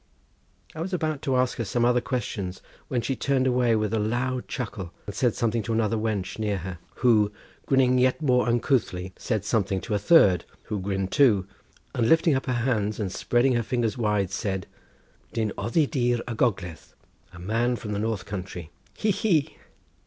I 0.73 0.81
was 0.81 0.93
about 0.93 1.21
to 1.21 1.35
ask 1.35 1.59
her 1.59 1.63
some 1.63 1.85
other 1.85 2.01
question 2.01 2.51
when 2.87 3.01
she 3.01 3.15
turned 3.15 3.45
away 3.45 3.75
with 3.75 3.93
a 3.93 3.99
loud 3.99 4.47
chuckle, 4.47 4.91
and 5.05 5.15
said 5.15 5.35
something 5.35 5.61
to 5.61 5.73
another 5.73 5.95
wench 5.95 6.39
near 6.39 6.57
her, 6.57 6.79
who 6.95 7.31
grinning 7.67 7.99
yet 7.99 8.19
more 8.19 8.47
uncouthly, 8.49 9.13
said 9.15 9.45
something 9.45 9.79
to 9.81 9.93
a 9.93 9.99
third, 9.99 10.43
who 10.63 10.79
grinned 10.79 11.11
too, 11.11 11.45
and 11.93 12.09
lifting 12.09 12.33
up 12.33 12.47
her 12.47 12.53
hands 12.65 12.99
and 12.99 13.11
spreading 13.11 13.53
her 13.53 13.61
fingers 13.61 13.95
wide 13.95 14.31
said: 14.31 14.65
"Dyn 15.33 15.51
oddi 15.55 15.85
dir 15.85 16.19
y 16.27 16.33
Gogledd—a 16.33 17.37
man 17.37 17.75
from 17.75 17.91
the 17.91 17.99
north 17.99 18.25
country, 18.25 18.71
hee, 18.97 19.11
hee!" 19.11 19.57